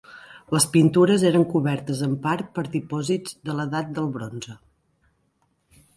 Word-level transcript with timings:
Les 0.53 0.63
pintures 0.75 1.25
eren 1.31 1.43
cobertes 1.51 2.01
en 2.09 2.15
part 2.25 2.49
per 2.57 2.65
dipòsits 2.79 3.39
de 3.51 3.59
l'edat 3.61 3.93
del 3.99 4.11
Bronze. 4.17 4.57